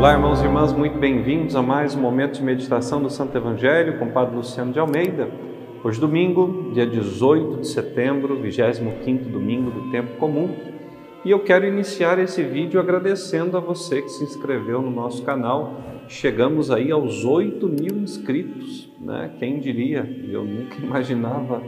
Olá, 0.00 0.14
irmãos 0.14 0.40
e 0.40 0.44
irmãs, 0.46 0.72
muito 0.72 0.98
bem-vindos 0.98 1.54
a 1.54 1.60
mais 1.60 1.94
um 1.94 2.00
momento 2.00 2.36
de 2.36 2.42
meditação 2.42 3.02
do 3.02 3.10
Santo 3.10 3.36
Evangelho 3.36 3.98
com 3.98 4.06
o 4.06 4.10
Padre 4.10 4.34
Luciano 4.34 4.72
de 4.72 4.78
Almeida. 4.78 5.30
Hoje, 5.84 6.00
domingo, 6.00 6.70
dia 6.72 6.86
18 6.86 7.60
de 7.60 7.68
setembro, 7.68 8.40
25 8.40 9.28
domingo 9.28 9.70
do 9.70 9.90
Tempo 9.90 10.16
Comum. 10.16 10.56
E 11.22 11.30
eu 11.30 11.40
quero 11.40 11.66
iniciar 11.66 12.18
esse 12.18 12.42
vídeo 12.42 12.80
agradecendo 12.80 13.58
a 13.58 13.60
você 13.60 14.00
que 14.00 14.08
se 14.08 14.24
inscreveu 14.24 14.80
no 14.80 14.90
nosso 14.90 15.22
canal. 15.22 15.78
Chegamos 16.08 16.70
aí 16.70 16.90
aos 16.90 17.26
8 17.26 17.68
mil 17.68 17.98
inscritos, 17.98 18.90
né? 18.98 19.30
Quem 19.38 19.58
diria? 19.60 20.08
Eu 20.30 20.44
nunca 20.44 20.76
imaginava 20.82 21.62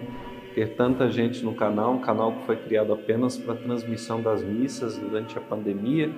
ter 0.54 0.68
tanta 0.68 1.10
gente 1.10 1.44
no 1.44 1.52
canal, 1.52 1.92
um 1.92 2.00
canal 2.00 2.32
que 2.32 2.46
foi 2.46 2.56
criado 2.56 2.94
apenas 2.94 3.36
para 3.36 3.56
transmissão 3.56 4.22
das 4.22 4.43
missas 4.43 4.96
durante 4.96 5.36
a 5.36 5.40
pandemia 5.43 6.11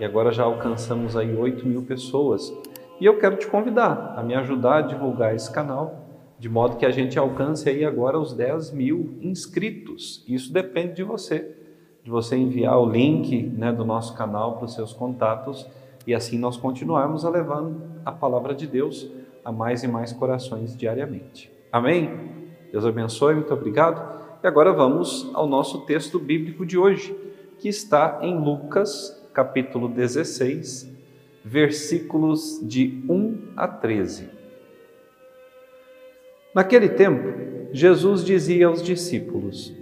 e 0.00 0.04
agora 0.04 0.32
já 0.32 0.44
alcançamos 0.44 1.14
aí 1.14 1.36
8 1.36 1.68
mil 1.68 1.82
pessoas. 1.82 2.50
E 2.98 3.04
eu 3.04 3.18
quero 3.18 3.36
te 3.36 3.46
convidar 3.46 4.14
a 4.16 4.22
me 4.22 4.34
ajudar 4.34 4.78
a 4.78 4.80
divulgar 4.80 5.34
esse 5.34 5.52
canal, 5.52 6.06
de 6.38 6.48
modo 6.48 6.76
que 6.76 6.86
a 6.86 6.90
gente 6.90 7.18
alcance 7.18 7.68
aí 7.68 7.84
agora 7.84 8.18
os 8.18 8.32
10 8.32 8.72
mil 8.72 9.18
inscritos. 9.20 10.24
Isso 10.26 10.50
depende 10.52 10.94
de 10.94 11.04
você, 11.04 11.54
de 12.02 12.10
você 12.10 12.34
enviar 12.34 12.78
o 12.80 12.90
link 12.90 13.42
né, 13.42 13.70
do 13.70 13.84
nosso 13.84 14.16
canal 14.16 14.56
para 14.56 14.64
os 14.64 14.74
seus 14.74 14.94
contatos 14.94 15.66
e 16.06 16.14
assim 16.14 16.38
nós 16.38 16.56
continuarmos 16.56 17.26
a 17.26 17.30
levando 17.30 17.82
a 18.02 18.10
palavra 18.10 18.54
de 18.54 18.66
Deus 18.66 19.06
a 19.44 19.52
mais 19.52 19.82
e 19.82 19.88
mais 19.88 20.14
corações 20.14 20.74
diariamente. 20.74 21.52
Amém? 21.70 22.30
Deus 22.72 22.86
abençoe, 22.86 23.34
muito 23.34 23.52
obrigado. 23.52 24.18
E 24.42 24.46
agora 24.46 24.72
vamos 24.72 25.30
ao 25.34 25.46
nosso 25.46 25.82
texto 25.82 26.18
bíblico 26.18 26.64
de 26.64 26.78
hoje, 26.78 27.14
que 27.58 27.68
está 27.68 28.20
em 28.22 28.42
Lucas 28.42 29.19
capítulo 29.32 29.88
16, 29.88 30.90
versículos 31.44 32.60
de 32.62 33.02
1 33.08 33.52
a 33.56 33.68
13. 33.68 34.28
Naquele 36.54 36.88
tempo, 36.88 37.70
Jesus 37.72 38.24
dizia 38.24 38.66
aos 38.66 38.82
discípulos: 38.82 39.74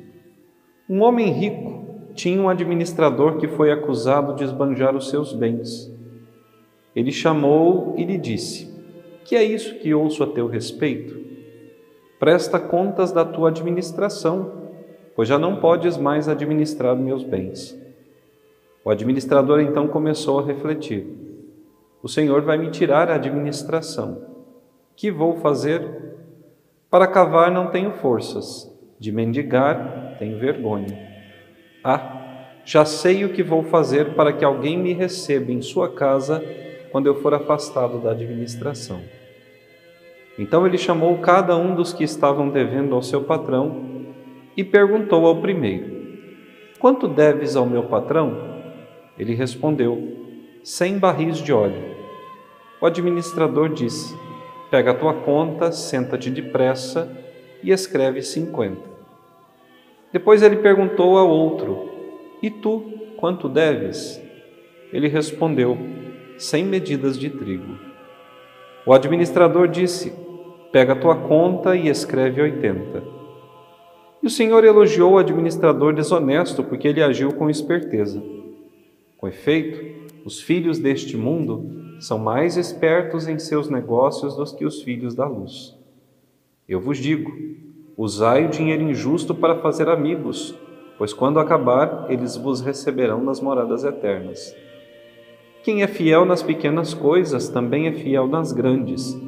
Um 0.89 1.00
homem 1.03 1.31
rico 1.33 2.12
tinha 2.14 2.41
um 2.41 2.48
administrador 2.48 3.36
que 3.39 3.48
foi 3.48 3.70
acusado 3.70 4.34
de 4.34 4.45
esbanjar 4.45 4.95
os 4.95 5.08
seus 5.08 5.33
bens. 5.33 5.91
Ele 6.95 7.11
chamou 7.11 7.95
e 7.97 8.05
lhe 8.05 8.19
disse: 8.19 8.75
Que 9.25 9.36
é 9.36 9.42
isso 9.42 9.77
que 9.77 9.95
ouço 9.95 10.23
a 10.23 10.27
teu 10.27 10.47
respeito? 10.47 11.19
Presta 12.19 12.58
contas 12.58 13.12
da 13.12 13.25
tua 13.25 13.48
administração, 13.48 14.53
pois 15.14 15.28
já 15.28 15.39
não 15.39 15.61
podes 15.61 15.97
mais 15.97 16.28
administrar 16.28 16.97
meus 16.97 17.23
bens. 17.23 17.78
O 18.84 18.91
administrador 18.91 19.61
então 19.61 19.89
começou 19.89 20.39
a 20.39 20.45
refletir: 20.45 21.07
O 22.03 22.09
Senhor 22.09 22.43
vai 22.43 22.59
me 22.59 22.71
tirar 22.71 23.11
a 23.11 23.15
administração. 23.15 24.27
Que 24.97 25.11
vou 25.11 25.37
fazer? 25.37 26.17
Para 26.91 27.07
cavar 27.07 27.51
não 27.51 27.70
tenho 27.70 27.93
forças, 27.93 28.69
de 28.98 29.12
mendigar 29.12 30.17
tenho 30.19 30.39
vergonha. 30.39 30.98
Ah, 31.85 32.19
já 32.65 32.85
sei 32.85 33.25
o 33.25 33.33
que 33.33 33.43
vou 33.43 33.62
fazer 33.62 34.15
para 34.15 34.33
que 34.33 34.45
alguém 34.45 34.77
me 34.77 34.92
receba 34.92 35.53
em 35.53 35.63
sua 35.63 35.89
casa 35.89 36.45
quando 36.91 37.07
eu 37.07 37.15
for 37.17 37.33
afastado 37.33 37.98
da 37.98 38.11
administração. 38.11 39.01
Então 40.39 40.67
ele 40.67 40.79
chamou 40.79 41.17
cada 41.19 41.57
um 41.57 41.75
dos 41.75 41.92
que 41.92 42.05
estavam 42.05 42.48
devendo 42.48 42.95
ao 42.95 43.03
seu 43.03 43.23
patrão 43.25 44.07
e 44.57 44.63
perguntou 44.63 45.27
ao 45.27 45.41
primeiro: 45.41 45.98
Quanto 46.79 47.09
deves 47.09 47.57
ao 47.57 47.67
meu 47.67 47.85
patrão? 47.85 48.58
Ele 49.19 49.34
respondeu: 49.34 50.16
Cem 50.62 50.98
barris 50.98 51.38
de 51.38 51.52
óleo. 51.52 51.97
O 52.80 52.86
administrador 52.86 53.70
disse: 53.70 54.14
Pega 54.70 54.92
a 54.92 54.95
tua 54.95 55.14
conta, 55.14 55.73
senta-te 55.73 56.30
depressa 56.30 57.11
e 57.62 57.73
escreve 57.73 58.23
cinquenta. 58.23 58.89
Depois 60.12 60.42
ele 60.42 60.57
perguntou 60.57 61.18
ao 61.18 61.28
outro: 61.28 61.90
E 62.42 62.51
tu, 62.51 62.83
quanto 63.17 63.48
deves? 63.48 64.23
Ele 64.92 65.08
respondeu: 65.08 65.77
Cem 66.36 66.64
medidas 66.64 67.18
de 67.18 67.28
trigo. 67.28 67.78
O 68.86 68.92
administrador 68.92 69.68
disse: 69.68 70.12
Pega 70.70 70.92
a 70.92 70.96
tua 70.96 71.17
conta 71.17 71.74
e 71.74 71.89
escreve 71.89 72.40
oitenta. 72.40 73.02
E 74.23 74.27
o 74.27 74.30
Senhor 74.30 74.64
elogiou 74.64 75.12
o 75.12 75.18
administrador 75.18 75.92
desonesto 75.92 76.62
porque 76.62 76.89
ele 76.89 77.02
agiu 77.02 77.33
com 77.33 77.48
esperteza. 77.48 78.23
Com 79.18 79.27
efeito, 79.27 80.08
os 80.24 80.40
filhos 80.40 80.79
deste 80.79 81.17
mundo 81.17 81.98
são 81.98 82.20
mais 82.20 82.56
espertos 82.56 83.27
em 83.27 83.36
seus 83.36 83.68
negócios 83.68 84.36
do 84.36 84.56
que 84.56 84.64
os 84.64 84.80
filhos 84.80 85.12
da 85.12 85.27
luz. 85.27 85.77
Eu 86.68 86.80
vos 86.80 86.98
digo: 86.98 87.33
usai 87.96 88.46
o 88.46 88.48
dinheiro 88.48 88.84
injusto 88.84 89.34
para 89.34 89.58
fazer 89.58 89.89
amigos, 89.89 90.55
pois 90.96 91.12
quando 91.12 91.40
acabar, 91.40 92.07
eles 92.08 92.36
vos 92.36 92.61
receberão 92.61 93.20
nas 93.23 93.40
moradas 93.40 93.83
eternas. 93.83 94.55
Quem 95.64 95.83
é 95.83 95.89
fiel 95.89 96.24
nas 96.24 96.40
pequenas 96.40 96.95
coisas 96.95 97.48
também 97.48 97.89
é 97.89 97.92
fiel 97.92 98.28
nas 98.28 98.52
grandes, 98.52 99.20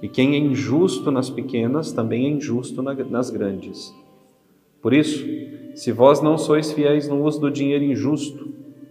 e 0.00 0.08
quem 0.08 0.34
é 0.34 0.38
injusto 0.38 1.10
nas 1.10 1.28
pequenas 1.28 1.90
também 1.90 2.26
é 2.26 2.28
injusto 2.28 2.80
nas 2.80 3.28
grandes. 3.28 3.92
Por 4.80 4.92
isso, 4.92 5.26
se 5.74 5.90
vós 5.90 6.22
não 6.22 6.38
sois 6.38 6.72
fiéis 6.72 7.08
no 7.08 7.24
uso 7.24 7.40
do 7.40 7.50
dinheiro 7.50 7.82
injusto, 7.82 8.61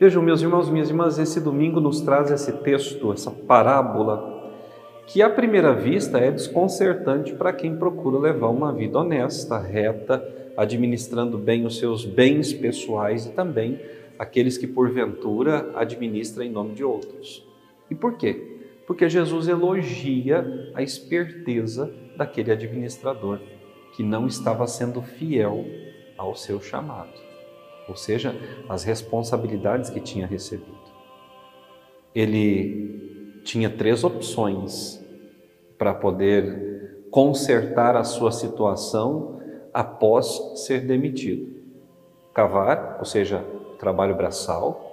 Vejam, 0.00 0.22
meus 0.22 0.40
irmãos, 0.40 0.70
minhas 0.70 0.88
irmãs, 0.88 1.18
esse 1.18 1.40
domingo 1.40 1.80
nos 1.80 2.00
traz 2.00 2.30
esse 2.30 2.52
texto, 2.58 3.12
essa 3.12 3.32
parábola, 3.32 4.54
que 5.08 5.20
à 5.20 5.28
primeira 5.28 5.74
vista 5.74 6.18
é 6.18 6.30
desconcertante 6.30 7.34
para 7.34 7.52
quem 7.52 7.76
procura 7.76 8.16
levar 8.16 8.46
uma 8.46 8.72
vida 8.72 8.96
honesta, 8.96 9.58
reta, 9.58 10.24
administrando 10.56 11.36
bem 11.36 11.66
os 11.66 11.78
seus 11.78 12.04
bens 12.04 12.52
pessoais 12.52 13.26
e 13.26 13.32
também 13.32 13.80
aqueles 14.16 14.56
que 14.56 14.68
porventura 14.68 15.68
administram 15.74 16.44
em 16.44 16.52
nome 16.52 16.74
de 16.74 16.84
outros. 16.84 17.44
E 17.90 17.94
por 17.96 18.16
quê? 18.16 18.60
Porque 18.86 19.08
Jesus 19.08 19.48
elogia 19.48 20.70
a 20.74 20.80
esperteza 20.80 21.92
daquele 22.16 22.52
administrador 22.52 23.40
que 23.96 24.04
não 24.04 24.28
estava 24.28 24.64
sendo 24.68 25.02
fiel 25.02 25.64
ao 26.16 26.36
seu 26.36 26.60
chamado 26.60 27.28
ou 27.88 27.96
seja, 27.96 28.34
as 28.68 28.84
responsabilidades 28.84 29.90
que 29.90 30.00
tinha 30.00 30.26
recebido. 30.26 30.76
Ele 32.14 33.40
tinha 33.44 33.70
três 33.70 34.04
opções 34.04 35.02
para 35.78 35.94
poder 35.94 37.06
consertar 37.10 37.96
a 37.96 38.04
sua 38.04 38.30
situação 38.30 39.40
após 39.72 40.60
ser 40.66 40.80
demitido: 40.80 41.48
cavar, 42.34 42.96
ou 42.98 43.04
seja, 43.04 43.44
trabalho 43.78 44.14
braçal, 44.14 44.84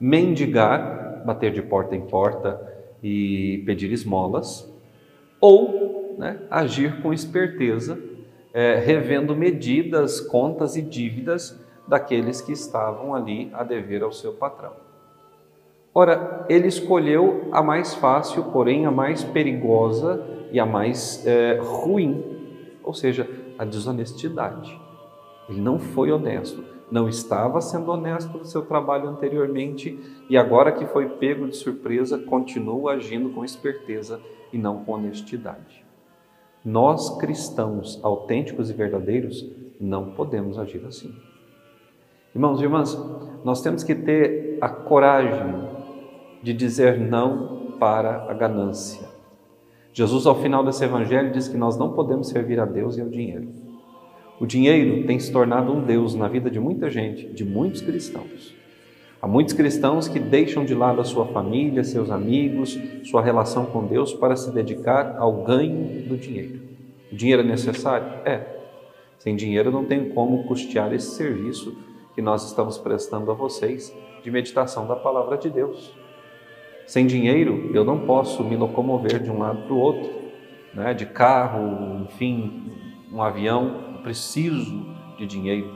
mendigar, 0.00 1.22
bater 1.24 1.52
de 1.52 1.62
porta 1.62 1.94
em 1.94 2.00
porta 2.00 2.60
e 3.02 3.62
pedir 3.66 3.92
esmolas, 3.92 4.68
ou 5.40 6.16
né, 6.18 6.40
agir 6.50 7.00
com 7.00 7.12
esperteza, 7.12 7.98
é, 8.52 8.76
revendo 8.76 9.36
medidas, 9.36 10.20
contas 10.20 10.76
e 10.76 10.82
dívidas 10.82 11.58
daqueles 11.88 12.40
que 12.40 12.52
estavam 12.52 13.14
ali 13.14 13.50
a 13.54 13.64
dever 13.64 14.02
ao 14.02 14.12
seu 14.12 14.34
patrão. 14.34 14.72
Ora, 15.94 16.46
ele 16.48 16.68
escolheu 16.68 17.48
a 17.50 17.62
mais 17.62 17.94
fácil, 17.94 18.44
porém 18.52 18.86
a 18.86 18.90
mais 18.90 19.24
perigosa 19.24 20.22
e 20.52 20.60
a 20.60 20.66
mais 20.66 21.26
é, 21.26 21.58
ruim, 21.60 22.22
ou 22.84 22.94
seja, 22.94 23.28
a 23.58 23.64
desonestidade. 23.64 24.78
Ele 25.48 25.60
não 25.60 25.78
foi 25.78 26.12
honesto, 26.12 26.62
não 26.90 27.08
estava 27.08 27.60
sendo 27.60 27.90
honesto 27.90 28.38
no 28.38 28.44
seu 28.44 28.62
trabalho 28.62 29.08
anteriormente 29.08 29.98
e 30.28 30.36
agora 30.36 30.72
que 30.72 30.86
foi 30.86 31.08
pego 31.08 31.48
de 31.48 31.56
surpresa, 31.56 32.18
continua 32.18 32.92
agindo 32.92 33.30
com 33.30 33.44
esperteza 33.44 34.20
e 34.52 34.58
não 34.58 34.84
com 34.84 34.92
honestidade. 34.92 35.84
Nós 36.64 37.18
cristãos 37.18 37.98
autênticos 38.02 38.70
e 38.70 38.74
verdadeiros 38.74 39.50
não 39.80 40.12
podemos 40.12 40.58
agir 40.58 40.84
assim. 40.86 41.14
Irmãos 42.38 42.60
e 42.60 42.62
irmãs, 42.62 42.96
nós 43.42 43.60
temos 43.62 43.82
que 43.82 43.96
ter 43.96 44.58
a 44.60 44.68
coragem 44.68 45.56
de 46.40 46.52
dizer 46.52 46.96
não 46.96 47.72
para 47.80 48.30
a 48.30 48.32
ganância. 48.32 49.08
Jesus, 49.92 50.24
ao 50.24 50.36
final 50.40 50.64
desse 50.64 50.84
evangelho, 50.84 51.32
diz 51.32 51.48
que 51.48 51.56
nós 51.56 51.76
não 51.76 51.94
podemos 51.94 52.28
servir 52.28 52.60
a 52.60 52.64
Deus 52.64 52.96
e 52.96 53.00
ao 53.00 53.08
dinheiro. 53.08 53.48
O 54.38 54.46
dinheiro 54.46 55.04
tem 55.04 55.18
se 55.18 55.32
tornado 55.32 55.72
um 55.72 55.82
Deus 55.82 56.14
na 56.14 56.28
vida 56.28 56.48
de 56.48 56.60
muita 56.60 56.88
gente, 56.88 57.26
de 57.26 57.44
muitos 57.44 57.80
cristãos. 57.80 58.54
Há 59.20 59.26
muitos 59.26 59.52
cristãos 59.52 60.06
que 60.06 60.20
deixam 60.20 60.64
de 60.64 60.76
lado 60.76 61.00
a 61.00 61.04
sua 61.04 61.26
família, 61.26 61.82
seus 61.82 62.08
amigos, 62.08 62.78
sua 63.02 63.20
relação 63.20 63.66
com 63.66 63.84
Deus 63.84 64.14
para 64.14 64.36
se 64.36 64.52
dedicar 64.52 65.16
ao 65.18 65.42
ganho 65.42 66.06
do 66.08 66.16
dinheiro. 66.16 66.60
O 67.10 67.16
dinheiro 67.16 67.42
é 67.42 67.44
necessário? 67.44 68.06
É. 68.24 68.46
Sem 69.18 69.34
dinheiro 69.34 69.72
não 69.72 69.84
tem 69.84 70.10
como 70.10 70.44
custear 70.44 70.92
esse 70.92 71.16
serviço 71.16 71.88
que 72.18 72.22
nós 72.22 72.42
estamos 72.42 72.76
prestando 72.76 73.30
a 73.30 73.34
vocês 73.34 73.96
de 74.24 74.28
meditação 74.28 74.88
da 74.88 74.96
palavra 74.96 75.38
de 75.38 75.48
Deus. 75.48 75.94
Sem 76.84 77.06
dinheiro 77.06 77.70
eu 77.72 77.84
não 77.84 78.06
posso 78.06 78.42
me 78.42 78.56
locomover 78.56 79.22
de 79.22 79.30
um 79.30 79.38
lado 79.38 79.62
para 79.62 79.72
o 79.72 79.78
outro, 79.78 80.10
né? 80.74 80.92
de 80.92 81.06
carro, 81.06 82.02
enfim, 82.02 82.72
um 83.12 83.22
avião, 83.22 83.94
eu 83.94 84.02
preciso 84.02 84.84
de 85.16 85.28
dinheiro. 85.28 85.72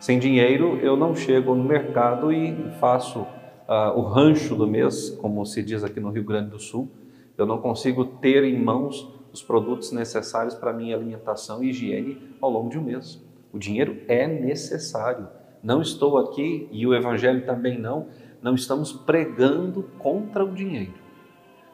Sem 0.00 0.18
dinheiro, 0.18 0.76
eu 0.78 0.96
não 0.96 1.14
chego 1.14 1.54
no 1.54 1.62
mercado 1.62 2.32
e 2.32 2.68
faço 2.80 3.20
uh, 3.20 3.96
o 3.96 4.02
rancho 4.02 4.56
do 4.56 4.66
mês, 4.66 5.10
como 5.22 5.46
se 5.46 5.62
diz 5.62 5.84
aqui 5.84 6.00
no 6.00 6.10
Rio 6.10 6.24
Grande 6.24 6.50
do 6.50 6.58
Sul. 6.58 6.90
Eu 7.38 7.46
não 7.46 7.58
consigo 7.58 8.04
ter 8.04 8.42
em 8.42 8.60
mãos 8.60 9.08
os 9.32 9.40
produtos 9.40 9.92
necessários 9.92 10.56
para 10.56 10.72
minha 10.72 10.96
alimentação 10.96 11.62
e 11.62 11.70
higiene 11.70 12.34
ao 12.40 12.50
longo 12.50 12.70
de 12.70 12.76
um 12.76 12.82
mês. 12.82 13.24
O 13.52 13.58
dinheiro 13.58 13.98
é 14.08 14.26
necessário. 14.26 15.28
Não 15.62 15.80
estou 15.82 16.18
aqui, 16.18 16.68
e 16.70 16.86
o 16.86 16.94
Evangelho 16.94 17.44
também 17.44 17.78
não, 17.78 18.08
não 18.42 18.54
estamos 18.54 18.92
pregando 18.92 19.82
contra 19.98 20.44
o 20.44 20.52
dinheiro, 20.52 20.94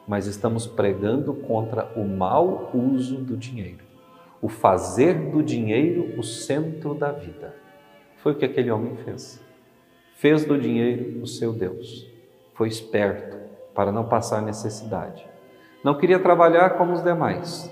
mas 0.07 0.25
estamos 0.25 0.65
pregando 0.65 1.33
contra 1.33 1.91
o 1.95 2.03
mau 2.03 2.71
uso 2.73 3.17
do 3.17 3.37
dinheiro. 3.37 3.83
O 4.41 4.49
fazer 4.49 5.31
do 5.31 5.41
dinheiro 5.41 6.19
o 6.19 6.23
centro 6.23 6.93
da 6.93 7.11
vida. 7.11 7.55
Foi 8.17 8.33
o 8.33 8.35
que 8.35 8.45
aquele 8.45 8.71
homem 8.71 8.97
fez. 8.97 9.41
Fez 10.15 10.45
do 10.45 10.57
dinheiro 10.57 11.21
o 11.21 11.27
seu 11.27 11.53
Deus. 11.53 12.09
Foi 12.53 12.67
esperto 12.67 13.37
para 13.73 13.91
não 13.91 14.05
passar 14.05 14.41
necessidade. 14.41 15.25
Não 15.83 15.97
queria 15.97 16.19
trabalhar 16.19 16.71
como 16.71 16.93
os 16.93 17.03
demais. 17.03 17.71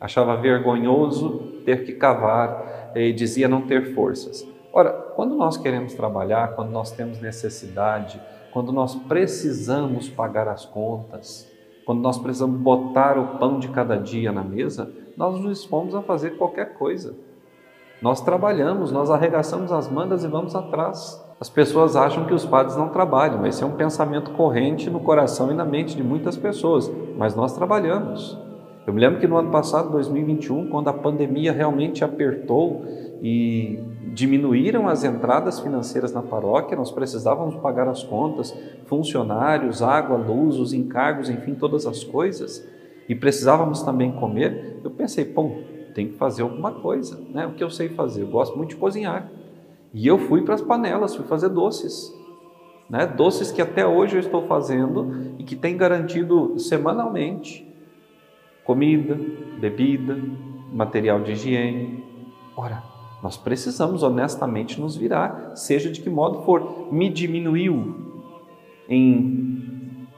Achava 0.00 0.36
vergonhoso 0.36 1.62
ter 1.64 1.84
que 1.84 1.92
cavar 1.92 2.92
e 2.94 3.12
dizia 3.12 3.48
não 3.48 3.62
ter 3.62 3.94
forças. 3.94 4.46
Ora, 4.72 4.92
quando 5.16 5.34
nós 5.34 5.56
queremos 5.56 5.94
trabalhar, 5.94 6.54
quando 6.54 6.70
nós 6.70 6.92
temos 6.92 7.20
necessidade, 7.20 8.20
quando 8.52 8.72
nós 8.72 8.94
precisamos 8.94 10.08
pagar 10.08 10.46
as 10.46 10.64
contas, 10.64 11.50
quando 11.84 12.00
nós 12.00 12.18
precisamos 12.18 12.60
botar 12.60 13.18
o 13.18 13.38
pão 13.38 13.58
de 13.58 13.68
cada 13.68 13.96
dia 13.96 14.30
na 14.30 14.44
mesa, 14.44 14.90
nós 15.16 15.40
nos 15.40 15.58
dispomos 15.58 15.94
a 15.94 16.02
fazer 16.02 16.36
qualquer 16.36 16.74
coisa. 16.74 17.14
Nós 18.00 18.20
trabalhamos, 18.20 18.92
nós 18.92 19.10
arregaçamos 19.10 19.72
as 19.72 19.88
mangas 19.88 20.24
e 20.24 20.28
vamos 20.28 20.54
atrás. 20.54 21.22
As 21.40 21.50
pessoas 21.50 21.96
acham 21.96 22.24
que 22.24 22.32
os 22.32 22.46
padres 22.46 22.76
não 22.76 22.90
trabalham, 22.90 23.44
esse 23.46 23.62
é 23.62 23.66
um 23.66 23.76
pensamento 23.76 24.30
corrente 24.32 24.88
no 24.88 25.00
coração 25.00 25.50
e 25.50 25.54
na 25.54 25.64
mente 25.64 25.96
de 25.96 26.02
muitas 26.02 26.36
pessoas, 26.36 26.90
mas 27.16 27.34
nós 27.34 27.54
trabalhamos. 27.54 28.38
Eu 28.86 28.94
me 28.94 29.00
lembro 29.00 29.20
que 29.20 29.26
no 29.26 29.36
ano 29.36 29.50
passado, 29.50 29.90
2021, 29.90 30.68
quando 30.68 30.88
a 30.88 30.92
pandemia 30.92 31.52
realmente 31.52 32.04
apertou 32.04 32.84
e 33.22 33.78
diminuíram 34.12 34.88
as 34.88 35.04
entradas 35.04 35.60
financeiras 35.60 36.12
na 36.12 36.22
paróquia, 36.22 36.76
nós 36.76 36.90
precisávamos 36.90 37.54
pagar 37.56 37.88
as 37.88 38.02
contas, 38.02 38.54
funcionários, 38.86 39.82
água, 39.82 40.16
luz, 40.16 40.56
os 40.56 40.72
encargos, 40.72 41.30
enfim, 41.30 41.54
todas 41.54 41.86
as 41.86 42.02
coisas, 42.02 42.66
e 43.08 43.14
precisávamos 43.14 43.82
também 43.82 44.12
comer. 44.12 44.80
Eu 44.82 44.90
pensei, 44.90 45.24
pô, 45.24 45.50
tem 45.94 46.08
que 46.08 46.14
fazer 46.14 46.42
alguma 46.42 46.72
coisa, 46.72 47.20
né? 47.32 47.46
O 47.46 47.52
que 47.52 47.62
eu 47.62 47.70
sei 47.70 47.88
fazer? 47.88 48.22
Eu 48.22 48.28
gosto 48.28 48.56
muito 48.56 48.70
de 48.70 48.76
cozinhar. 48.76 49.30
E 49.92 50.06
eu 50.06 50.18
fui 50.18 50.42
para 50.42 50.54
as 50.54 50.62
panelas, 50.62 51.14
fui 51.14 51.24
fazer 51.26 51.48
doces. 51.48 52.14
Né? 52.88 53.06
Doces 53.06 53.52
que 53.52 53.62
até 53.62 53.86
hoje 53.86 54.16
eu 54.16 54.20
estou 54.20 54.46
fazendo 54.46 55.34
e 55.38 55.44
que 55.44 55.56
tem 55.56 55.76
garantido 55.76 56.58
semanalmente 56.58 57.68
comida, 58.64 59.18
bebida, 59.60 60.16
material 60.72 61.20
de 61.20 61.32
higiene. 61.32 62.04
Ora, 62.56 62.82
nós 63.22 63.36
precisamos 63.36 64.02
honestamente 64.02 64.80
nos 64.80 64.96
virar, 64.96 65.52
seja 65.54 65.90
de 65.90 66.00
que 66.00 66.08
modo 66.08 66.42
for. 66.42 66.92
Me 66.92 67.08
diminuiu 67.10 68.22
em 68.88 70.08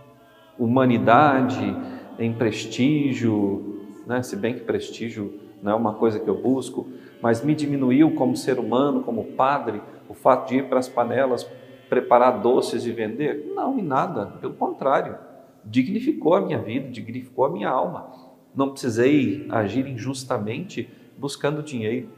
humanidade, 0.58 1.76
em 2.18 2.32
prestígio, 2.32 3.80
né? 4.06 4.22
se 4.22 4.36
bem 4.36 4.54
que 4.54 4.60
prestígio 4.60 5.40
não 5.62 5.72
é 5.72 5.74
uma 5.74 5.94
coisa 5.94 6.18
que 6.18 6.28
eu 6.28 6.40
busco, 6.40 6.88
mas 7.20 7.44
me 7.44 7.54
diminuiu 7.54 8.14
como 8.14 8.36
ser 8.36 8.58
humano, 8.58 9.02
como 9.02 9.24
padre, 9.32 9.80
o 10.08 10.14
fato 10.14 10.48
de 10.48 10.56
ir 10.56 10.68
para 10.68 10.78
as 10.78 10.88
panelas 10.88 11.48
preparar 11.88 12.40
doces 12.40 12.86
e 12.86 12.92
vender? 12.92 13.52
Não, 13.54 13.78
em 13.78 13.82
nada, 13.82 14.26
pelo 14.40 14.54
contrário, 14.54 15.16
dignificou 15.64 16.34
a 16.34 16.40
minha 16.40 16.58
vida, 16.58 16.88
dignificou 16.88 17.44
a 17.44 17.50
minha 17.50 17.68
alma. 17.68 18.10
Não 18.54 18.70
precisei 18.70 19.46
agir 19.50 19.86
injustamente 19.86 20.88
buscando 21.16 21.62
dinheiro. 21.62 22.08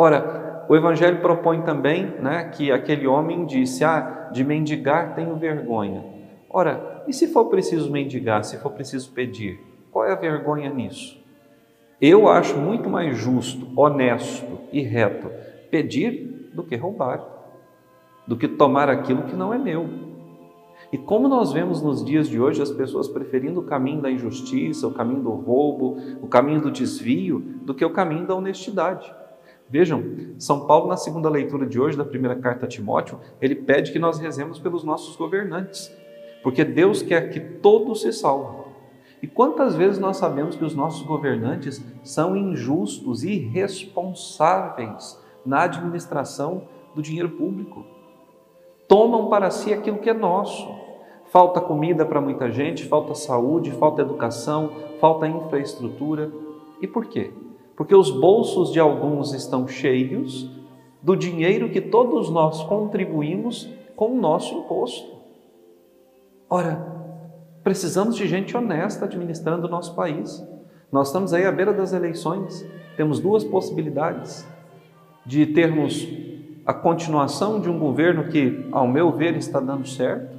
Ora, 0.00 0.64
o 0.68 0.76
Evangelho 0.76 1.20
propõe 1.20 1.62
também 1.62 2.06
né, 2.20 2.44
que 2.54 2.70
aquele 2.70 3.04
homem 3.04 3.44
disse: 3.44 3.82
Ah, 3.82 4.30
de 4.32 4.44
mendigar 4.44 5.16
tenho 5.16 5.34
vergonha. 5.34 6.04
Ora, 6.48 7.02
e 7.08 7.12
se 7.12 7.26
for 7.26 7.46
preciso 7.46 7.90
mendigar, 7.90 8.44
se 8.44 8.58
for 8.58 8.70
preciso 8.70 9.10
pedir? 9.10 9.60
Qual 9.90 10.06
é 10.06 10.12
a 10.12 10.16
vergonha 10.16 10.70
nisso? 10.70 11.20
Eu 12.00 12.28
acho 12.28 12.56
muito 12.56 12.88
mais 12.88 13.16
justo, 13.16 13.66
honesto 13.74 14.60
e 14.72 14.82
reto 14.82 15.28
pedir 15.68 16.50
do 16.54 16.62
que 16.62 16.76
roubar, 16.76 17.20
do 18.24 18.36
que 18.36 18.46
tomar 18.46 18.88
aquilo 18.88 19.24
que 19.24 19.34
não 19.34 19.52
é 19.52 19.58
meu. 19.58 19.88
E 20.92 20.96
como 20.96 21.26
nós 21.26 21.52
vemos 21.52 21.82
nos 21.82 22.04
dias 22.04 22.28
de 22.28 22.40
hoje 22.40 22.62
as 22.62 22.70
pessoas 22.70 23.08
preferindo 23.08 23.60
o 23.60 23.64
caminho 23.64 24.00
da 24.00 24.10
injustiça, 24.10 24.86
o 24.86 24.94
caminho 24.94 25.22
do 25.22 25.30
roubo, 25.30 25.96
o 26.22 26.28
caminho 26.28 26.60
do 26.60 26.70
desvio, 26.70 27.40
do 27.62 27.74
que 27.74 27.84
o 27.84 27.92
caminho 27.92 28.26
da 28.26 28.36
honestidade. 28.36 29.12
Vejam, 29.70 30.02
São 30.38 30.66
Paulo, 30.66 30.88
na 30.88 30.96
segunda 30.96 31.28
leitura 31.28 31.66
de 31.66 31.78
hoje 31.78 31.96
da 31.96 32.04
primeira 32.04 32.36
carta 32.36 32.64
a 32.64 32.68
Timóteo, 32.68 33.20
ele 33.40 33.54
pede 33.54 33.92
que 33.92 33.98
nós 33.98 34.18
rezemos 34.18 34.58
pelos 34.58 34.82
nossos 34.82 35.14
governantes, 35.14 35.92
porque 36.42 36.64
Deus 36.64 37.02
quer 37.02 37.30
que 37.30 37.38
todos 37.38 38.00
se 38.00 38.12
salvem. 38.12 38.66
E 39.22 39.26
quantas 39.26 39.74
vezes 39.74 39.98
nós 39.98 40.16
sabemos 40.16 40.56
que 40.56 40.64
os 40.64 40.74
nossos 40.74 41.02
governantes 41.02 41.84
são 42.02 42.36
injustos 42.36 43.24
e 43.24 43.32
irresponsáveis 43.32 45.22
na 45.44 45.64
administração 45.64 46.62
do 46.94 47.02
dinheiro 47.02 47.30
público? 47.30 47.84
Tomam 48.86 49.28
para 49.28 49.50
si 49.50 49.72
aquilo 49.74 49.98
que 49.98 50.08
é 50.08 50.14
nosso. 50.14 50.66
Falta 51.26 51.60
comida 51.60 52.06
para 52.06 52.22
muita 52.22 52.50
gente, 52.50 52.86
falta 52.86 53.14
saúde, 53.14 53.70
falta 53.72 54.00
educação, 54.00 54.70
falta 54.98 55.28
infraestrutura. 55.28 56.32
E 56.80 56.86
por 56.86 57.04
quê? 57.04 57.32
Porque 57.78 57.94
os 57.94 58.10
bolsos 58.10 58.70
de 58.70 58.78
alguns 58.78 59.32
estão 59.32 59.66
cheios 59.66 60.50
do 61.00 61.16
dinheiro 61.16 61.70
que 61.70 61.80
todos 61.80 62.28
nós 62.28 62.62
contribuímos 62.64 63.72
com 63.96 64.12
o 64.12 64.20
nosso 64.20 64.54
imposto. 64.54 65.16
Ora, 66.50 66.98
Precisamos 67.68 68.16
de 68.16 68.26
gente 68.26 68.56
honesta 68.56 69.04
administrando 69.04 69.66
o 69.66 69.70
nosso 69.70 69.94
país. 69.94 70.42
Nós 70.90 71.08
estamos 71.08 71.34
aí 71.34 71.44
à 71.44 71.52
beira 71.52 71.70
das 71.70 71.92
eleições, 71.92 72.66
temos 72.96 73.20
duas 73.20 73.44
possibilidades: 73.44 74.48
de 75.26 75.44
termos 75.44 76.08
a 76.64 76.72
continuação 76.72 77.60
de 77.60 77.68
um 77.68 77.78
governo 77.78 78.28
que, 78.28 78.66
ao 78.72 78.88
meu 78.88 79.12
ver, 79.12 79.36
está 79.36 79.60
dando 79.60 79.86
certo, 79.86 80.34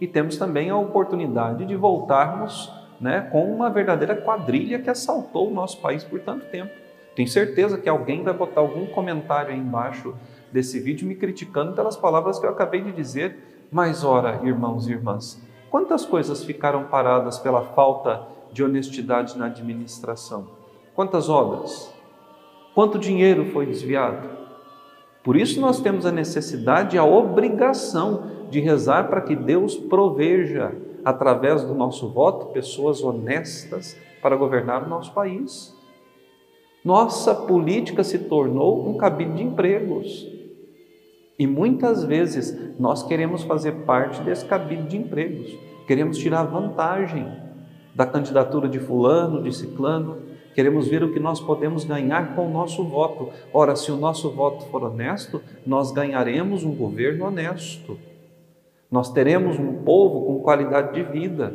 e 0.00 0.08
temos 0.08 0.36
também 0.36 0.68
a 0.68 0.76
oportunidade 0.76 1.64
de 1.64 1.76
voltarmos 1.76 2.72
né, 3.00 3.28
com 3.32 3.44
uma 3.52 3.70
verdadeira 3.70 4.16
quadrilha 4.16 4.78
que 4.78 4.90
assaltou 4.90 5.50
o 5.50 5.54
nosso 5.54 5.80
país 5.80 6.04
por 6.04 6.20
tanto 6.20 6.46
tempo. 6.46 6.72
Tenho 7.14 7.28
certeza 7.28 7.78
que 7.78 7.88
alguém 7.88 8.22
vai 8.22 8.34
botar 8.34 8.60
algum 8.60 8.86
comentário 8.86 9.52
aí 9.52 9.58
embaixo 9.58 10.14
desse 10.52 10.80
vídeo 10.80 11.06
me 11.06 11.14
criticando 11.14 11.72
pelas 11.72 11.96
palavras 11.96 12.38
que 12.38 12.46
eu 12.46 12.50
acabei 12.50 12.80
de 12.80 12.92
dizer. 12.92 13.66
Mas, 13.70 14.04
ora, 14.04 14.40
irmãos 14.44 14.88
e 14.88 14.92
irmãs, 14.92 15.40
Quantas 15.74 16.06
coisas 16.06 16.44
ficaram 16.44 16.84
paradas 16.84 17.36
pela 17.36 17.60
falta 17.60 18.28
de 18.52 18.62
honestidade 18.62 19.36
na 19.36 19.46
administração? 19.46 20.46
Quantas 20.94 21.28
obras? 21.28 21.92
Quanto 22.76 22.96
dinheiro 22.96 23.46
foi 23.46 23.66
desviado? 23.66 24.28
Por 25.24 25.34
isso 25.36 25.60
nós 25.60 25.80
temos 25.80 26.06
a 26.06 26.12
necessidade 26.12 26.94
e 26.94 26.98
a 27.00 27.04
obrigação 27.04 28.46
de 28.50 28.60
rezar 28.60 29.08
para 29.08 29.20
que 29.20 29.34
Deus 29.34 29.74
proveja, 29.74 30.72
através 31.04 31.62
do 31.64 31.74
nosso 31.74 32.08
voto, 32.08 32.46
pessoas 32.46 33.02
honestas 33.02 33.96
para 34.22 34.36
governar 34.36 34.84
o 34.84 34.88
nosso 34.88 35.12
país. 35.12 35.74
Nossa 36.84 37.34
política 37.34 38.02
se 38.02 38.18
tornou 38.18 38.88
um 38.88 38.96
cabide 38.96 39.34
de 39.34 39.42
empregos. 39.42 40.26
E 41.38 41.46
muitas 41.46 42.04
vezes 42.04 42.78
nós 42.78 43.02
queremos 43.02 43.42
fazer 43.42 43.72
parte 43.84 44.22
desse 44.22 44.44
cabide 44.44 44.88
de 44.88 44.96
empregos. 44.96 45.56
queremos 45.86 46.16
tirar 46.16 46.44
vantagem 46.44 47.26
da 47.94 48.06
candidatura 48.06 48.68
de 48.68 48.78
Fulano, 48.78 49.42
de 49.42 49.54
Ciclano, 49.54 50.18
queremos 50.54 50.88
ver 50.88 51.02
o 51.04 51.12
que 51.12 51.20
nós 51.20 51.40
podemos 51.40 51.84
ganhar 51.84 52.34
com 52.34 52.46
o 52.46 52.50
nosso 52.50 52.82
voto. 52.84 53.30
Ora, 53.52 53.76
se 53.76 53.92
o 53.92 53.96
nosso 53.96 54.30
voto 54.30 54.64
for 54.66 54.82
honesto, 54.82 55.42
nós 55.66 55.92
ganharemos 55.92 56.64
um 56.64 56.74
governo 56.74 57.26
honesto. 57.26 57.98
Nós 58.94 59.10
teremos 59.10 59.58
um 59.58 59.82
povo 59.82 60.24
com 60.24 60.38
qualidade 60.38 60.94
de 60.94 61.02
vida, 61.02 61.52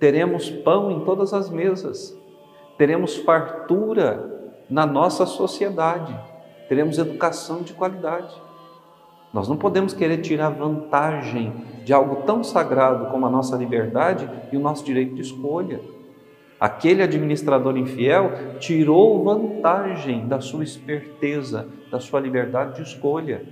teremos 0.00 0.48
pão 0.48 0.90
em 0.90 1.04
todas 1.04 1.34
as 1.34 1.50
mesas, 1.50 2.18
teremos 2.78 3.14
fartura 3.14 4.54
na 4.70 4.86
nossa 4.86 5.26
sociedade, 5.26 6.18
teremos 6.66 6.96
educação 6.96 7.60
de 7.60 7.74
qualidade. 7.74 8.34
Nós 9.34 9.46
não 9.46 9.58
podemos 9.58 9.92
querer 9.92 10.22
tirar 10.22 10.48
vantagem 10.48 11.52
de 11.84 11.92
algo 11.92 12.22
tão 12.22 12.42
sagrado 12.42 13.10
como 13.10 13.26
a 13.26 13.30
nossa 13.30 13.54
liberdade 13.54 14.26
e 14.50 14.56
o 14.56 14.60
nosso 14.60 14.82
direito 14.82 15.14
de 15.14 15.20
escolha. 15.20 15.82
Aquele 16.58 17.02
administrador 17.02 17.76
infiel 17.76 18.30
tirou 18.60 19.22
vantagem 19.22 20.26
da 20.26 20.40
sua 20.40 20.64
esperteza, 20.64 21.68
da 21.90 22.00
sua 22.00 22.18
liberdade 22.18 22.76
de 22.76 22.82
escolha, 22.88 23.42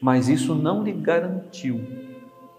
mas 0.00 0.28
isso 0.28 0.52
não 0.52 0.82
lhe 0.82 0.90
garantiu 0.90 2.10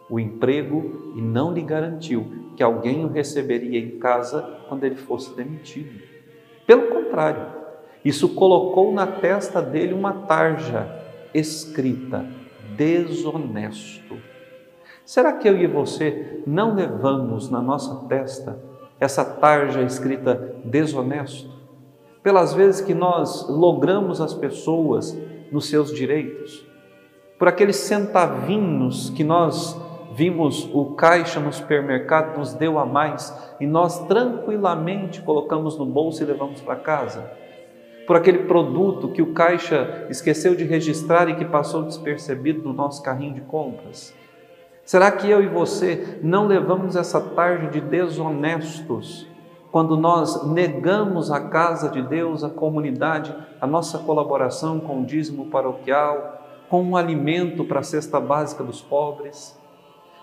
o 0.10 0.20
emprego 0.20 1.14
e 1.16 1.22
não 1.22 1.54
lhe 1.54 1.62
garantiu 1.62 2.44
que 2.56 2.64
alguém 2.64 3.04
o 3.04 3.10
receberia 3.10 3.80
em 3.80 3.98
casa 3.98 4.60
quando 4.68 4.84
ele 4.84 4.96
fosse 4.96 5.36
demitido. 5.36 6.02
Pelo 6.66 6.88
contrário, 6.88 7.46
isso 8.04 8.30
colocou 8.30 8.94
na 8.94 9.08
testa 9.08 9.62
dele 9.62 9.94
uma 9.94 10.14
tarja 10.14 10.88
escrita: 11.34 12.26
desonesto. 12.76 14.18
Será 15.06 15.34
que 15.34 15.48
eu 15.48 15.58
e 15.58 15.68
você 15.68 16.42
não 16.46 16.76
levamos 16.76 17.50
na 17.50 17.62
nossa 17.62 18.08
testa 18.08 18.58
essa 19.00 19.26
tarja 19.26 19.82
escrita 19.82 20.56
desonesto? 20.64 21.52
Pelas 22.22 22.54
vezes 22.54 22.80
que 22.80 22.94
nós 22.94 23.50
logramos 23.50 24.22
as 24.22 24.34
pessoas 24.34 25.18
nos 25.52 25.68
seus 25.68 25.94
direitos, 25.94 26.66
por 27.38 27.50
aqueles 27.50 27.76
centavinhos 27.76 29.10
que 29.10 29.24
nós 29.24 29.78
vimos 30.16 30.70
o 30.74 30.94
caixa 30.94 31.40
no 31.40 31.52
supermercado, 31.52 32.38
nos 32.38 32.54
deu 32.54 32.78
a 32.78 32.86
mais 32.86 33.34
e 33.60 33.66
nós 33.66 34.06
tranquilamente 34.08 35.22
colocamos 35.22 35.78
no 35.78 35.86
bolso 35.86 36.22
e 36.22 36.26
levamos 36.26 36.62
para 36.62 36.76
casa. 36.76 37.32
Por 38.06 38.16
aquele 38.16 38.40
produto 38.40 39.10
que 39.10 39.22
o 39.22 39.34
caixa 39.34 40.06
esqueceu 40.10 40.56
de 40.56 40.66
registrar 40.66 41.30
e 41.30 41.36
que 41.36 41.46
passou 41.46 41.84
despercebido 41.84 42.62
no 42.62 42.74
nosso 42.74 43.02
carrinho 43.02 43.34
de 43.34 43.42
compras. 43.42 44.14
Será 44.84 45.10
que 45.12 45.30
eu 45.30 45.42
e 45.42 45.48
você 45.48 46.20
não 46.22 46.46
levamos 46.46 46.96
essa 46.96 47.20
tarde 47.20 47.70
de 47.70 47.82
desonestos 47.82 49.26
quando 49.72 49.98
nós 49.98 50.46
negamos 50.46 51.32
a 51.32 51.40
casa 51.48 51.90
de 51.90 52.02
Deus, 52.02 52.44
a 52.44 52.50
comunidade, 52.50 53.34
a 53.60 53.66
nossa 53.66 53.98
colaboração 53.98 54.80
com 54.80 55.02
o 55.02 55.06
dízimo 55.06 55.46
paroquial, 55.46 56.46
com 56.70 56.84
um 56.84 56.98
alimento 56.98 57.64
para 57.64 57.80
a 57.80 57.84
cesta 57.84 58.20
básica 58.20 58.64
dos 58.64 58.82
pobres? 58.82 59.63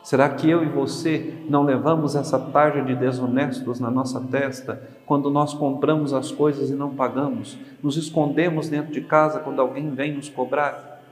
Será 0.03 0.29
que 0.31 0.49
eu 0.49 0.63
e 0.63 0.67
você 0.67 1.35
não 1.49 1.63
levamos 1.63 2.17
essa 2.17 2.39
tarja 2.39 2.83
de 2.83 2.95
desonestos 2.95 3.79
na 3.79 3.91
nossa 3.91 4.21
testa 4.21 4.83
quando 5.05 5.31
nós 5.31 5.53
compramos 5.53 6.15
as 6.15 6.33
coisas 6.33 6.71
e 6.71 6.75
não 6.75 6.95
pagamos? 6.95 7.59
Nos 7.83 7.97
escondemos 7.97 8.69
dentro 8.69 8.93
de 8.93 9.03
casa 9.03 9.41
quando 9.41 9.61
alguém 9.61 9.91
vem 9.91 10.15
nos 10.15 10.29
cobrar? 10.29 11.03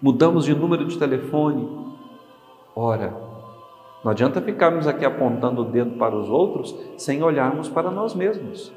Mudamos 0.00 0.44
de 0.44 0.54
número 0.54 0.86
de 0.86 0.98
telefone? 0.98 1.68
Ora, 2.74 3.14
não 4.02 4.12
adianta 4.12 4.40
ficarmos 4.40 4.86
aqui 4.86 5.04
apontando 5.04 5.62
o 5.62 5.64
dedo 5.64 5.98
para 5.98 6.16
os 6.16 6.28
outros 6.28 6.74
sem 6.96 7.22
olharmos 7.22 7.68
para 7.68 7.90
nós 7.90 8.14
mesmos. 8.14 8.72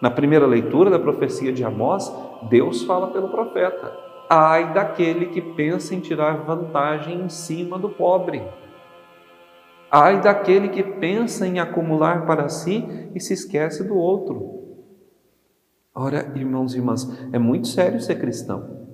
Na 0.00 0.10
primeira 0.10 0.46
leitura 0.46 0.90
da 0.90 0.98
profecia 0.98 1.52
de 1.52 1.64
Amós, 1.64 2.12
Deus 2.48 2.84
fala 2.84 3.08
pelo 3.08 3.28
profeta: 3.28 3.92
Ai 4.30 4.72
daquele 4.72 5.26
que 5.26 5.40
pensa 5.40 5.94
em 5.94 6.00
tirar 6.00 6.44
vantagem 6.44 7.22
em 7.22 7.28
cima 7.28 7.78
do 7.78 7.88
pobre. 7.88 8.42
Ai 9.90 10.20
daquele 10.20 10.68
que 10.68 10.82
pensa 10.82 11.46
em 11.46 11.58
acumular 11.58 12.26
para 12.26 12.48
si 12.48 12.84
e 13.14 13.20
se 13.20 13.32
esquece 13.32 13.82
do 13.84 13.96
outro. 13.96 14.58
Ora, 15.94 16.32
irmãos 16.36 16.74
e 16.74 16.78
irmãs, 16.78 17.08
é 17.32 17.38
muito 17.38 17.68
sério 17.68 18.00
ser 18.00 18.20
cristão. 18.20 18.86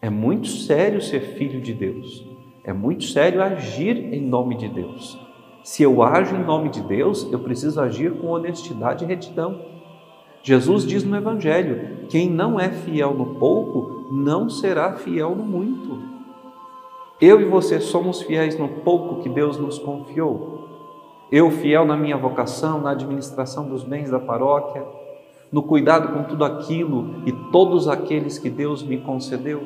É 0.00 0.10
muito 0.10 0.48
sério 0.48 1.00
ser 1.00 1.20
filho 1.20 1.60
de 1.60 1.72
Deus. 1.72 2.24
É 2.64 2.72
muito 2.72 3.04
sério 3.04 3.42
agir 3.42 3.96
em 3.96 4.26
nome 4.26 4.56
de 4.56 4.68
Deus. 4.68 5.18
Se 5.62 5.82
eu 5.82 6.02
ajo 6.02 6.34
em 6.34 6.44
nome 6.44 6.70
de 6.70 6.82
Deus, 6.82 7.30
eu 7.30 7.38
preciso 7.38 7.80
agir 7.80 8.12
com 8.18 8.28
honestidade 8.28 9.04
e 9.04 9.06
retidão. 9.06 9.60
Jesus 10.42 10.86
diz 10.86 11.04
no 11.04 11.16
Evangelho: 11.16 12.06
quem 12.08 12.28
não 12.28 12.60
é 12.60 12.70
fiel 12.70 13.14
no 13.14 13.36
pouco, 13.36 14.12
não 14.12 14.48
será 14.48 14.94
fiel 14.94 15.34
no 15.34 15.44
muito. 15.44 16.13
Eu 17.20 17.40
e 17.40 17.44
você 17.44 17.80
somos 17.80 18.22
fiéis 18.22 18.58
no 18.58 18.68
pouco 18.68 19.22
que 19.22 19.28
Deus 19.28 19.56
nos 19.56 19.78
confiou. 19.78 20.68
Eu 21.30 21.50
fiel 21.50 21.84
na 21.84 21.96
minha 21.96 22.16
vocação, 22.16 22.80
na 22.80 22.90
administração 22.90 23.68
dos 23.68 23.84
bens 23.84 24.10
da 24.10 24.18
paróquia, 24.18 24.84
no 25.50 25.62
cuidado 25.62 26.12
com 26.12 26.24
tudo 26.24 26.44
aquilo 26.44 27.22
e 27.24 27.32
todos 27.52 27.86
aqueles 27.86 28.36
que 28.36 28.50
Deus 28.50 28.82
me 28.82 28.98
concedeu. 28.98 29.62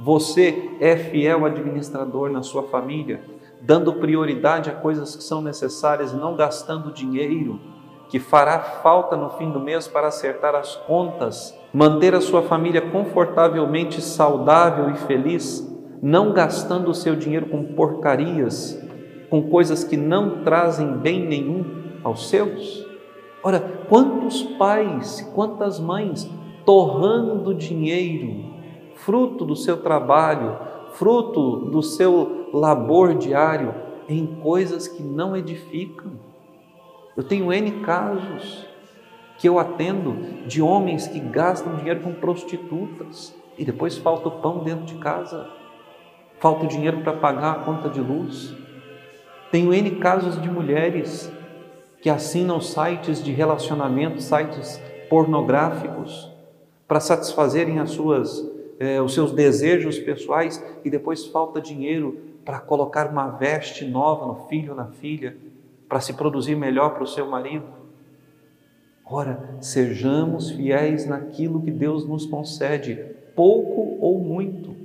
Você 0.00 0.70
é 0.80 0.96
fiel 0.96 1.44
administrador 1.44 2.30
na 2.30 2.42
sua 2.42 2.62
família, 2.64 3.22
dando 3.60 3.92
prioridade 3.94 4.70
a 4.70 4.74
coisas 4.74 5.14
que 5.14 5.22
são 5.22 5.42
necessárias 5.42 6.14
não 6.14 6.34
gastando 6.34 6.90
dinheiro 6.90 7.60
que 8.08 8.18
fará 8.18 8.58
falta 8.58 9.16
no 9.16 9.30
fim 9.30 9.50
do 9.50 9.58
mês 9.58 9.88
para 9.88 10.08
acertar 10.08 10.54
as 10.54 10.76
contas, 10.76 11.58
manter 11.72 12.14
a 12.14 12.20
sua 12.20 12.42
família 12.42 12.80
confortavelmente 12.80 14.02
saudável 14.02 14.90
e 14.90 14.96
feliz 14.98 15.71
não 16.02 16.32
gastando 16.32 16.90
o 16.90 16.94
seu 16.94 17.14
dinheiro 17.14 17.46
com 17.46 17.62
porcarias, 17.62 18.76
com 19.30 19.48
coisas 19.48 19.84
que 19.84 19.96
não 19.96 20.42
trazem 20.42 20.96
bem 20.96 21.24
nenhum 21.24 21.64
aos 22.02 22.28
seus? 22.28 22.84
Ora, 23.40 23.60
quantos 23.88 24.42
pais, 24.42 25.20
quantas 25.32 25.78
mães 25.78 26.28
torrando 26.66 27.54
dinheiro, 27.54 28.52
fruto 28.96 29.44
do 29.44 29.54
seu 29.54 29.76
trabalho, 29.76 30.58
fruto 30.94 31.70
do 31.70 31.82
seu 31.82 32.48
labor 32.52 33.14
diário, 33.14 33.72
em 34.08 34.26
coisas 34.26 34.88
que 34.88 35.02
não 35.02 35.36
edificam. 35.36 36.12
Eu 37.16 37.22
tenho 37.22 37.52
N 37.52 37.70
casos 37.82 38.66
que 39.38 39.48
eu 39.48 39.58
atendo 39.58 40.46
de 40.46 40.60
homens 40.60 41.06
que 41.06 41.20
gastam 41.20 41.76
dinheiro 41.76 42.00
com 42.00 42.12
prostitutas 42.12 43.34
e 43.56 43.64
depois 43.64 43.96
falta 43.96 44.28
o 44.28 44.40
pão 44.42 44.58
dentro 44.58 44.84
de 44.84 44.94
casa 44.96 45.61
falta 46.42 46.66
dinheiro 46.66 47.02
para 47.02 47.12
pagar 47.12 47.52
a 47.52 47.58
conta 47.60 47.88
de 47.88 48.00
luz. 48.00 48.52
Tenho 49.52 49.72
N 49.72 49.92
casos 49.92 50.42
de 50.42 50.50
mulheres 50.50 51.32
que 52.02 52.10
assinam 52.10 52.60
sites 52.60 53.22
de 53.22 53.30
relacionamento, 53.30 54.20
sites 54.20 54.82
pornográficos, 55.08 56.28
para 56.88 56.98
satisfazerem 56.98 57.78
as 57.78 57.90
suas, 57.90 58.44
eh, 58.80 59.00
os 59.00 59.14
seus 59.14 59.30
desejos 59.30 60.00
pessoais 60.00 60.60
e 60.84 60.90
depois 60.90 61.24
falta 61.26 61.60
dinheiro 61.60 62.18
para 62.44 62.58
colocar 62.58 63.08
uma 63.08 63.28
veste 63.28 63.84
nova 63.84 64.26
no 64.26 64.48
filho 64.48 64.70
ou 64.70 64.76
na 64.76 64.86
filha, 64.86 65.36
para 65.88 66.00
se 66.00 66.12
produzir 66.14 66.56
melhor 66.56 66.94
para 66.94 67.04
o 67.04 67.06
seu 67.06 67.24
marido. 67.24 67.66
Ora, 69.04 69.58
sejamos 69.60 70.50
fiéis 70.50 71.06
naquilo 71.06 71.62
que 71.62 71.70
Deus 71.70 72.04
nos 72.04 72.26
concede, 72.26 72.96
pouco 73.36 73.96
ou 74.00 74.18
muito 74.18 74.81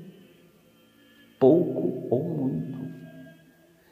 pouco 1.39 2.08
ou 2.10 2.24
muito. 2.24 2.77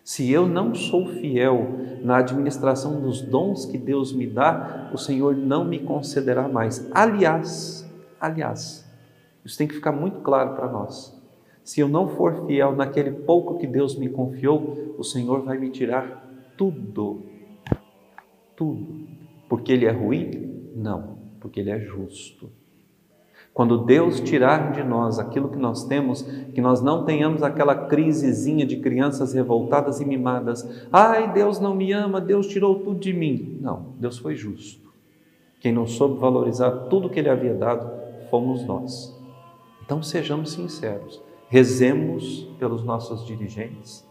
Se 0.04 0.32
eu 0.32 0.48
não 0.48 0.76
sou 0.76 1.08
fiel 1.08 1.68
na 2.04 2.18
administração 2.18 3.02
dos 3.02 3.22
dons 3.22 3.66
que 3.66 3.78
Deus 3.78 4.14
me 4.14 4.28
dá, 4.28 4.92
o 4.94 4.98
Senhor 4.98 5.36
não 5.36 5.66
me 5.66 5.80
concederá 5.80 6.48
mais. 6.48 6.88
Aliás, 6.94 7.90
aliás, 8.20 8.86
isso 9.44 9.58
tem 9.58 9.68
que 9.68 9.74
ficar 9.74 9.92
muito 9.92 10.20
claro 10.22 10.56
para 10.56 10.72
nós. 10.72 11.16
Se 11.64 11.80
eu 11.80 11.88
não 11.88 12.08
for 12.08 12.46
fiel 12.46 12.76
naquele 12.76 13.12
pouco 13.12 13.58
que 13.58 13.66
Deus 13.66 13.98
me 13.98 14.08
confiou, 14.08 14.96
o 15.00 15.04
Senhor 15.04 15.42
vai 15.42 15.58
me 15.58 15.72
tirar 15.72 16.24
tudo. 16.56 17.24
Tudo. 18.56 19.08
Porque 19.50 19.74
Ele 19.74 19.86
é 19.86 19.92
ruim? 19.92 20.72
Não, 20.76 21.18
porque 21.40 21.60
Ele 21.60 21.72
é 21.72 21.80
justo. 21.80 22.52
Quando 23.56 23.86
Deus 23.86 24.20
tirar 24.20 24.74
de 24.74 24.84
nós 24.84 25.18
aquilo 25.18 25.48
que 25.48 25.58
nós 25.58 25.86
temos, 25.86 26.24
que 26.24 26.60
nós 26.60 26.82
não 26.82 27.06
tenhamos 27.06 27.42
aquela 27.42 27.74
crisezinha 27.74 28.66
de 28.66 28.82
crianças 28.82 29.32
revoltadas 29.32 30.02
e 30.02 30.06
mimadas. 30.06 30.70
Ai, 30.92 31.32
Deus 31.32 31.58
não 31.58 31.74
me 31.74 31.94
ama, 31.94 32.20
Deus 32.20 32.48
tirou 32.48 32.80
tudo 32.80 33.00
de 33.00 33.14
mim. 33.14 33.58
Não, 33.62 33.94
Deus 33.98 34.18
foi 34.18 34.36
justo. 34.36 34.92
Quem 35.62 35.72
não 35.72 35.88
soube 35.88 36.20
valorizar 36.20 36.70
tudo 36.90 37.10
que 37.10 37.18
Ele 37.18 37.30
havia 37.30 37.54
dado 37.54 37.90
fomos 38.30 38.66
nós. 38.66 39.18
Então 39.86 40.04
sejamos 40.04 40.52
sinceros, 40.52 41.24
rezemos 41.48 42.44
pelos 42.60 42.84
nossos 42.84 43.26
dirigentes, 43.26 44.06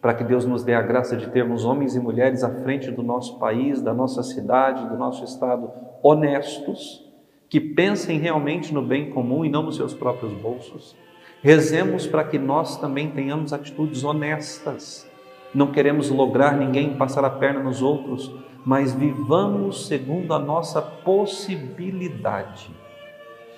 para 0.00 0.14
que 0.14 0.24
Deus 0.24 0.46
nos 0.46 0.64
dê 0.64 0.72
a 0.72 0.80
graça 0.80 1.18
de 1.18 1.28
termos 1.28 1.66
homens 1.66 1.94
e 1.96 2.00
mulheres 2.00 2.42
à 2.42 2.48
frente 2.62 2.90
do 2.90 3.02
nosso 3.02 3.38
país, 3.38 3.82
da 3.82 3.92
nossa 3.92 4.22
cidade, 4.22 4.88
do 4.88 4.96
nosso 4.96 5.22
estado, 5.22 5.70
honestos, 6.02 7.05
que 7.48 7.60
pensem 7.60 8.18
realmente 8.18 8.74
no 8.74 8.82
bem 8.82 9.10
comum 9.10 9.44
e 9.44 9.48
não 9.48 9.62
nos 9.62 9.76
seus 9.76 9.94
próprios 9.94 10.32
bolsos. 10.32 10.96
Rezemos 11.42 12.06
para 12.06 12.24
que 12.24 12.38
nós 12.38 12.76
também 12.76 13.10
tenhamos 13.10 13.52
atitudes 13.52 14.02
honestas. 14.02 15.08
Não 15.54 15.70
queremos 15.70 16.10
lograr 16.10 16.56
ninguém 16.56 16.96
passar 16.96 17.24
a 17.24 17.30
perna 17.30 17.62
nos 17.62 17.82
outros, 17.82 18.32
mas 18.64 18.92
vivamos 18.92 19.86
segundo 19.86 20.34
a 20.34 20.38
nossa 20.38 20.82
possibilidade. 20.82 22.68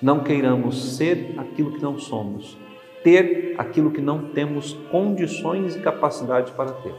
Não 0.01 0.19
queiramos 0.19 0.95
ser 0.97 1.33
aquilo 1.37 1.73
que 1.73 1.81
não 1.81 1.97
somos, 1.97 2.57
ter 3.03 3.55
aquilo 3.57 3.91
que 3.91 4.01
não 4.01 4.29
temos 4.29 4.73
condições 4.91 5.75
e 5.75 5.79
capacidade 5.79 6.51
para 6.51 6.71
ter. 6.73 6.93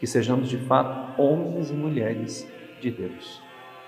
Que 0.00 0.06
sejamos 0.06 0.48
de 0.48 0.58
fato 0.58 1.20
homens 1.20 1.70
e 1.70 1.74
mulheres 1.74 2.50
de 2.80 2.90
Deus. 2.90 3.40